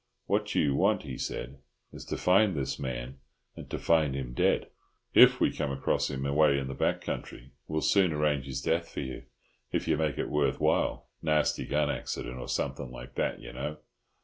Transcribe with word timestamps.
"What 0.25 0.55
you 0.55 0.73
want," 0.73 1.03
he 1.03 1.15
said, 1.15 1.59
"is 1.93 2.05
to 2.05 2.17
find 2.17 2.55
this 2.55 2.79
man, 2.79 3.19
and 3.55 3.69
to 3.69 3.77
find 3.77 4.15
him 4.15 4.33
dead. 4.33 4.71
If 5.13 5.39
we 5.39 5.51
come 5.53 5.71
across 5.71 6.09
him 6.09 6.25
away 6.25 6.57
in 6.57 6.65
the 6.67 6.73
back 6.73 7.01
country, 7.01 7.51
we'll 7.67 7.81
soon 7.81 8.11
arrange 8.11 8.47
his 8.47 8.63
death 8.63 8.89
for 8.89 9.01
you, 9.01 9.25
if 9.71 9.87
you 9.87 9.97
make 9.97 10.17
it 10.17 10.29
worth 10.31 10.59
while. 10.59 11.09
Nasty 11.21 11.67
gun 11.67 11.91
accident, 11.91 12.39
or 12.39 12.47
something 12.47 12.89
like 12.89 13.13
that, 13.13 13.41
you 13.41 13.53
know." 13.53 13.77